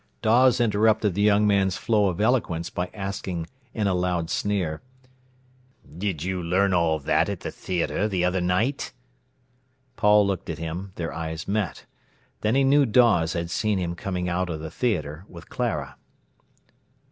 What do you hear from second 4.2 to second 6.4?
sneer: "Did